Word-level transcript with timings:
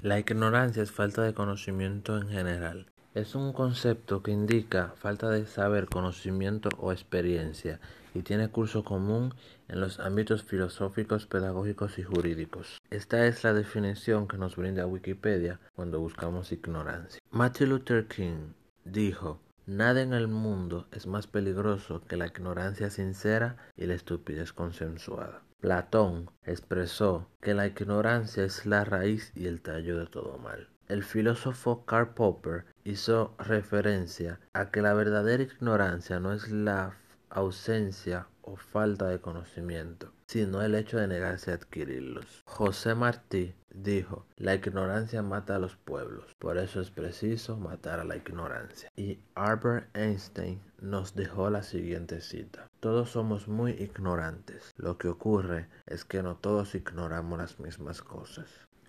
La 0.00 0.16
ignorancia 0.16 0.80
es 0.80 0.92
falta 0.92 1.22
de 1.22 1.34
conocimiento 1.34 2.16
en 2.16 2.28
general. 2.28 2.86
Es 3.14 3.34
un 3.34 3.52
concepto 3.52 4.22
que 4.22 4.30
indica 4.30 4.92
falta 4.96 5.28
de 5.28 5.44
saber, 5.44 5.86
conocimiento 5.86 6.68
o 6.78 6.92
experiencia 6.92 7.80
y 8.14 8.22
tiene 8.22 8.48
curso 8.48 8.84
común 8.84 9.34
en 9.66 9.80
los 9.80 9.98
ámbitos 9.98 10.44
filosóficos, 10.44 11.26
pedagógicos 11.26 11.98
y 11.98 12.04
jurídicos. 12.04 12.78
Esta 12.90 13.26
es 13.26 13.42
la 13.42 13.52
definición 13.52 14.28
que 14.28 14.38
nos 14.38 14.54
brinda 14.54 14.86
Wikipedia 14.86 15.58
cuando 15.74 15.98
buscamos 15.98 16.52
ignorancia. 16.52 17.20
Martin 17.32 17.70
Luther 17.70 18.06
King 18.06 18.52
dijo, 18.84 19.40
Nada 19.66 20.00
en 20.00 20.12
el 20.12 20.28
mundo 20.28 20.86
es 20.92 21.08
más 21.08 21.26
peligroso 21.26 22.02
que 22.06 22.16
la 22.16 22.28
ignorancia 22.28 22.88
sincera 22.88 23.56
y 23.76 23.86
la 23.86 23.94
estupidez 23.94 24.52
consensuada. 24.52 25.42
Platón 25.60 26.30
expresó 26.44 27.28
que 27.40 27.52
la 27.52 27.66
ignorancia 27.66 28.44
es 28.44 28.64
la 28.64 28.84
raíz 28.84 29.32
y 29.34 29.46
el 29.46 29.60
tallo 29.60 29.98
de 29.98 30.06
todo 30.06 30.38
mal. 30.38 30.68
El 30.86 31.02
filósofo 31.02 31.84
Karl 31.84 32.14
Popper 32.14 32.64
hizo 32.84 33.34
referencia 33.38 34.38
a 34.52 34.70
que 34.70 34.82
la 34.82 34.94
verdadera 34.94 35.42
ignorancia 35.42 36.20
no 36.20 36.32
es 36.32 36.50
la 36.52 36.94
ausencia 37.28 38.28
o 38.48 38.56
falta 38.56 39.08
de 39.08 39.20
conocimiento, 39.20 40.12
sino 40.26 40.62
el 40.62 40.74
hecho 40.74 40.98
de 40.98 41.06
negarse 41.06 41.50
a 41.50 41.54
adquirirlos. 41.54 42.42
José 42.46 42.94
Martí 42.94 43.54
dijo, 43.70 44.26
la 44.36 44.54
ignorancia 44.54 45.22
mata 45.22 45.56
a 45.56 45.58
los 45.58 45.76
pueblos, 45.76 46.34
por 46.38 46.56
eso 46.56 46.80
es 46.80 46.90
preciso 46.90 47.56
matar 47.56 48.00
a 48.00 48.04
la 48.04 48.16
ignorancia. 48.16 48.90
Y 48.96 49.18
Albert 49.34 49.94
Einstein 49.94 50.60
nos 50.80 51.14
dejó 51.14 51.50
la 51.50 51.62
siguiente 51.62 52.20
cita. 52.20 52.66
Todos 52.80 53.10
somos 53.10 53.48
muy 53.48 53.72
ignorantes. 53.72 54.72
Lo 54.76 54.96
que 54.96 55.08
ocurre 55.08 55.68
es 55.86 56.04
que 56.04 56.22
no 56.22 56.36
todos 56.36 56.74
ignoramos 56.74 57.38
las 57.38 57.60
mismas 57.60 58.02
cosas. 58.02 58.46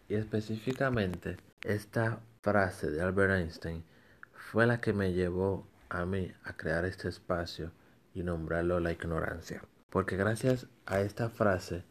Y 0.07 0.15
específicamente, 0.15 1.37
esta 1.61 2.19
frase 2.41 2.89
de 2.89 3.01
Albert 3.01 3.33
Einstein 3.33 3.83
fue 4.31 4.65
la 4.65 4.79
que 4.79 4.93
me 4.93 5.13
llevó 5.13 5.67
a 5.89 6.05
mí 6.05 6.31
a 6.43 6.53
crear 6.53 6.85
este 6.85 7.09
espacio 7.09 7.71
y 8.13 8.23
nombrarlo 8.23 8.79
la 8.79 8.91
ignorancia. 8.91 9.63
Porque 9.89 10.17
gracias 10.17 10.67
a 10.85 11.01
esta 11.01 11.29
frase 11.29 11.83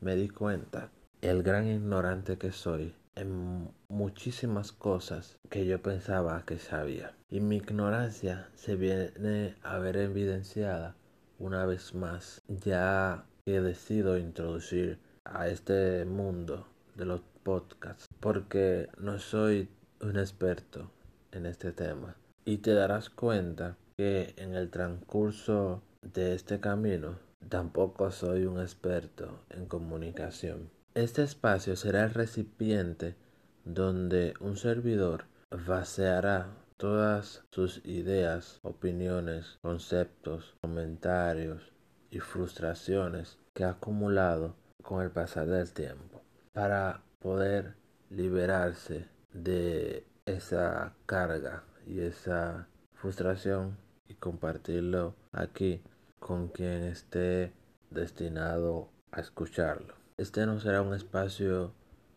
me 0.00 0.16
di 0.16 0.28
cuenta 0.28 0.90
el 1.20 1.42
gran 1.42 1.66
ignorante 1.68 2.36
que 2.36 2.52
soy 2.52 2.94
en 3.14 3.70
muchísimas 3.88 4.72
cosas 4.72 5.38
que 5.48 5.66
yo 5.66 5.80
pensaba 5.80 6.44
que 6.44 6.58
sabía. 6.58 7.14
Y 7.30 7.40
mi 7.40 7.56
ignorancia 7.56 8.48
se 8.54 8.76
viene 8.76 9.56
a 9.62 9.78
ver 9.78 9.96
evidenciada 9.96 10.96
una 11.38 11.64
vez 11.66 11.94
más 11.94 12.42
ya 12.48 13.24
que 13.44 13.60
decido 13.60 14.18
introducir 14.18 14.98
a 15.24 15.48
este 15.48 16.04
mundo 16.04 16.66
de 16.96 17.06
los 17.06 17.20
podcast 17.44 18.10
porque 18.20 18.88
no 18.98 19.18
soy 19.18 19.68
un 20.00 20.18
experto 20.18 20.90
en 21.30 21.46
este 21.46 21.72
tema 21.72 22.16
y 22.44 22.58
te 22.58 22.72
darás 22.72 23.10
cuenta 23.10 23.76
que 23.96 24.34
en 24.36 24.54
el 24.54 24.70
transcurso 24.70 25.82
de 26.02 26.34
este 26.34 26.60
camino 26.60 27.18
tampoco 27.48 28.10
soy 28.10 28.46
un 28.46 28.60
experto 28.60 29.40
en 29.50 29.66
comunicación. 29.66 30.70
Este 30.94 31.22
espacio 31.22 31.76
será 31.76 32.04
el 32.04 32.14
recipiente 32.14 33.16
donde 33.64 34.34
un 34.40 34.56
servidor 34.56 35.24
vaciará 35.66 36.48
todas 36.76 37.44
sus 37.50 37.80
ideas, 37.84 38.58
opiniones, 38.62 39.58
conceptos, 39.62 40.56
comentarios 40.60 41.72
y 42.10 42.18
frustraciones 42.18 43.38
que 43.54 43.64
ha 43.64 43.70
acumulado 43.70 44.56
con 44.82 45.02
el 45.02 45.10
pasar 45.10 45.46
del 45.46 45.72
tiempo 45.72 46.22
para 46.52 47.02
poder 47.20 47.74
liberarse 48.10 49.08
de 49.32 50.06
esa 50.26 50.94
carga 51.06 51.64
y 51.86 52.00
esa 52.00 52.68
frustración 52.92 53.76
y 54.08 54.14
compartirlo 54.14 55.14
aquí 55.32 55.82
con 56.18 56.48
quien 56.48 56.84
esté 56.84 57.52
destinado 57.90 58.88
a 59.12 59.20
escucharlo. 59.20 59.94
Este 60.16 60.46
no 60.46 60.60
será 60.60 60.82
un 60.82 60.94
espacio 60.94 61.72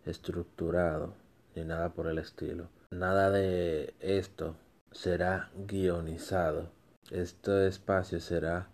estructurado 0.06 1.14
ni 1.56 1.64
nada 1.64 1.90
por 1.94 2.08
el 2.08 2.18
estilo. 2.18 2.70
Nada 2.92 3.32
de 3.32 3.94
esto 4.00 4.56
será 4.92 5.52
guionizado. 5.68 6.72
Este 7.12 7.68
espacio 7.68 8.20
será 8.20 8.70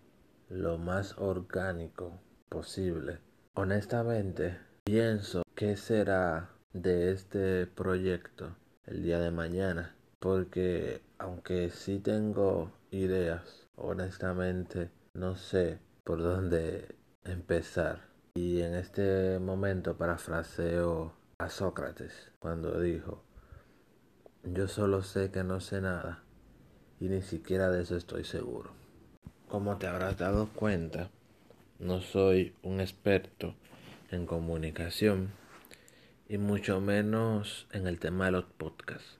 lo 0.48 0.78
más 0.78 1.18
orgánico 1.18 2.12
posible. 2.48 3.18
Honestamente, 3.54 4.58
pienso 4.84 5.42
qué 5.54 5.76
será 5.76 6.50
de 6.72 7.12
este 7.12 7.66
proyecto 7.66 8.56
el 8.86 9.02
día 9.02 9.18
de 9.18 9.30
mañana. 9.30 9.94
Porque 10.20 11.02
aunque 11.18 11.70
sí 11.70 11.98
tengo 11.98 12.72
ideas, 12.94 13.66
honestamente 13.76 14.90
no 15.14 15.36
sé 15.36 15.78
por 16.04 16.22
dónde 16.22 16.94
empezar. 17.24 18.02
Y 18.34 18.60
en 18.60 18.74
este 18.74 19.38
momento 19.38 19.96
parafraseo 19.96 21.12
a 21.38 21.48
Sócrates 21.48 22.32
cuando 22.38 22.80
dijo, 22.80 23.22
yo 24.44 24.68
solo 24.68 25.02
sé 25.02 25.30
que 25.30 25.42
no 25.44 25.60
sé 25.60 25.80
nada 25.80 26.22
y 27.00 27.08
ni 27.08 27.22
siquiera 27.22 27.70
de 27.70 27.82
eso 27.82 27.96
estoy 27.96 28.24
seguro. 28.24 28.70
Como 29.48 29.76
te 29.76 29.86
habrás 29.86 30.18
dado 30.18 30.48
cuenta, 30.48 31.10
no 31.78 32.00
soy 32.00 32.54
un 32.62 32.80
experto 32.80 33.54
en 34.10 34.26
comunicación 34.26 35.30
y 36.28 36.38
mucho 36.38 36.80
menos 36.80 37.66
en 37.72 37.86
el 37.86 37.98
tema 37.98 38.26
de 38.26 38.32
los 38.32 38.44
podcasts. 38.44 39.18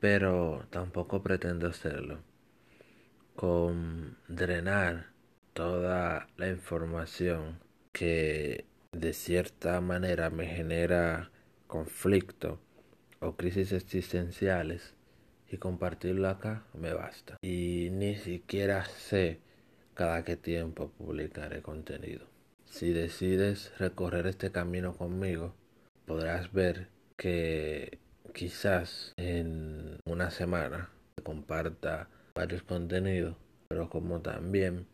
Pero 0.00 0.66
tampoco 0.70 1.22
pretendo 1.22 1.66
hacerlo 1.66 2.27
con 3.38 4.16
drenar 4.26 5.10
toda 5.52 6.26
la 6.36 6.48
información 6.48 7.60
que 7.92 8.64
de 8.90 9.12
cierta 9.12 9.80
manera 9.80 10.28
me 10.28 10.48
genera 10.48 11.30
conflicto 11.68 12.58
o 13.20 13.36
crisis 13.36 13.70
existenciales 13.70 14.92
y 15.48 15.58
compartirlo 15.58 16.28
acá 16.28 16.64
me 16.74 16.92
basta. 16.92 17.36
Y 17.40 17.90
ni 17.92 18.16
siquiera 18.16 18.84
sé 18.86 19.38
cada 19.94 20.24
qué 20.24 20.36
tiempo 20.36 20.90
publicaré 20.98 21.62
contenido. 21.62 22.26
Si 22.64 22.92
decides 22.92 23.72
recorrer 23.78 24.26
este 24.26 24.50
camino 24.50 24.96
conmigo, 24.96 25.54
podrás 26.06 26.52
ver 26.52 26.88
que 27.16 28.00
quizás 28.34 29.12
en 29.16 30.00
una 30.06 30.32
semana 30.32 30.90
comparta 31.22 32.08
varios 32.38 32.62
contenidos, 32.62 33.34
pero 33.66 33.90
como 33.90 34.20
también 34.20 34.86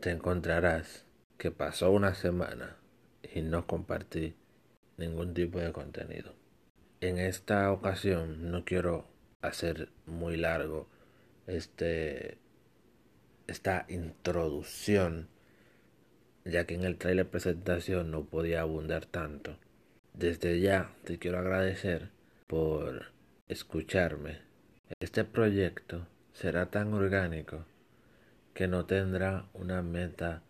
te 0.00 0.10
encontrarás 0.10 1.04
que 1.38 1.52
pasó 1.52 1.92
una 1.92 2.12
semana 2.16 2.76
y 3.32 3.42
no 3.42 3.68
compartí 3.68 4.34
ningún 4.96 5.32
tipo 5.32 5.60
de 5.60 5.70
contenido. 5.70 6.34
En 7.00 7.18
esta 7.18 7.70
ocasión 7.70 8.50
no 8.50 8.64
quiero 8.64 9.06
hacer 9.42 9.90
muy 10.06 10.36
largo 10.36 10.88
este 11.46 12.38
esta 13.46 13.86
introducción 13.88 15.28
ya 16.44 16.66
que 16.66 16.74
en 16.74 16.82
el 16.82 16.98
trailer 16.98 17.28
presentación 17.28 18.10
no 18.10 18.24
podía 18.24 18.62
abundar 18.62 19.06
tanto. 19.06 19.56
Desde 20.14 20.58
ya 20.58 20.90
te 21.04 21.20
quiero 21.20 21.38
agradecer 21.38 22.10
por 22.48 23.12
escucharme. 23.46 24.45
Este 25.00 25.24
proyecto 25.24 26.06
será 26.32 26.70
tan 26.70 26.94
orgánico 26.94 27.64
que 28.54 28.68
no 28.68 28.86
tendrá 28.86 29.48
una 29.52 29.82
meta 29.82 30.42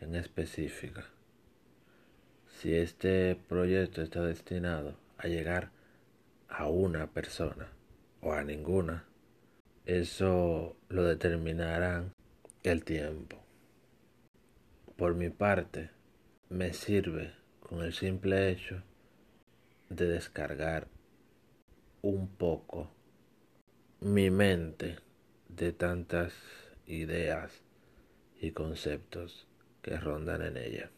en 0.00 0.14
específica. 0.14 1.06
Si 2.46 2.72
este 2.72 3.34
proyecto 3.48 4.00
está 4.00 4.22
destinado 4.22 4.94
a 5.18 5.26
llegar 5.26 5.72
a 6.48 6.68
una 6.68 7.08
persona 7.08 7.68
o 8.20 8.32
a 8.32 8.44
ninguna, 8.44 9.06
eso 9.86 10.76
lo 10.88 11.02
determinará 11.02 12.04
el 12.62 12.84
tiempo. 12.84 13.42
Por 14.96 15.16
mi 15.16 15.30
parte, 15.30 15.90
me 16.48 16.74
sirve 16.74 17.32
con 17.58 17.82
el 17.82 17.92
simple 17.92 18.50
hecho 18.50 18.84
de 19.88 20.06
descargar 20.06 20.86
un 22.02 22.28
poco 22.28 22.88
mi 24.02 24.30
mente 24.30 24.96
de 25.50 25.72
tantas 25.72 26.32
ideas 26.86 27.62
y 28.40 28.52
conceptos 28.52 29.46
que 29.82 29.98
rondan 29.98 30.40
en 30.40 30.56
ella. 30.56 30.90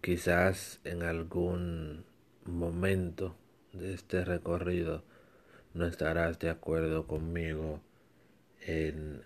Quizás 0.00 0.80
en 0.82 1.04
algún 1.04 2.04
momento 2.44 3.36
de 3.72 3.94
este 3.94 4.24
recorrido 4.24 5.04
no 5.74 5.86
estarás 5.86 6.40
de 6.40 6.50
acuerdo 6.50 7.06
conmigo 7.06 7.80
en 8.66 9.22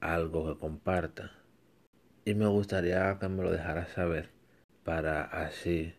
algo 0.00 0.52
que 0.52 0.58
comparta 0.58 1.30
y 2.24 2.34
me 2.34 2.48
gustaría 2.48 3.16
que 3.20 3.28
me 3.28 3.44
lo 3.44 3.52
dejaras 3.52 3.90
saber 3.90 4.30
para 4.82 5.22
así 5.22 5.94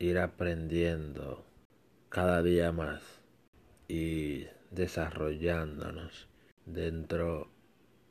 ir 0.00 0.18
aprendiendo 0.18 1.46
cada 2.08 2.42
día 2.42 2.72
más 2.72 3.00
y 3.86 4.46
desarrollándonos 4.70 6.28
dentro 6.64 7.50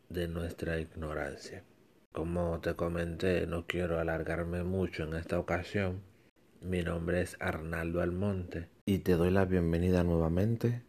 de 0.10 0.28
nuestra 0.28 0.80
ignorancia. 0.80 1.64
Como 2.12 2.60
te 2.62 2.76
comenté, 2.76 3.46
no 3.48 3.66
quiero 3.68 4.00
alargarme 4.00 4.64
mucho 4.64 5.04
en 5.04 5.16
esta 5.16 5.40
ocasión. 5.40 6.02
Mi 6.62 6.82
nombre 6.82 7.22
es 7.22 7.38
Arnaldo 7.40 8.02
Almonte 8.02 8.70
y 8.86 9.00
te 9.00 9.14
doy 9.14 9.32
la 9.32 9.46
bienvenida 9.46 10.04
nuevamente 10.04 10.82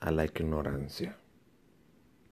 a 0.00 0.10
la 0.10 0.24
ignorancia. 0.24 1.16